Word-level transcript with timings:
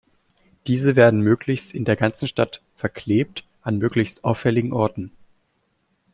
Diese 0.65 0.95
werden 0.95 1.21
möglichst 1.21 1.75
in 1.75 1.85
der 1.85 1.95
ganzen 1.95 2.27
Stadt 2.27 2.63
verklebt, 2.75 3.45
an 3.61 3.77
möglichst 3.77 4.23
auffälligen 4.23 4.73
Orten. 4.73 5.11